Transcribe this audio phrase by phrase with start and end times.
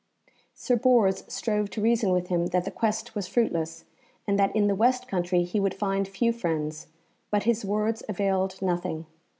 [0.55, 3.85] Sir Bors strove to reason with him that the quest was fruitless,
[4.25, 6.87] and that in the west country he would find few friends;
[7.29, 9.05] but his words availed nothing.